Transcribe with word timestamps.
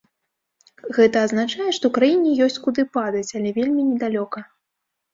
Гэта 0.97 1.17
азначае, 1.25 1.69
што 1.79 1.93
краіне 1.99 2.29
ёсць 2.49 2.59
куды 2.67 2.89
падаць, 3.01 3.25
але 3.39 3.49
вельмі 3.63 3.89
не 3.95 4.03
далёка. 4.09 4.39